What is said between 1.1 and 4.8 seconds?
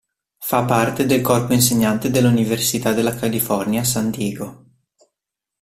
corpo insegnante della Università della California a San Diego.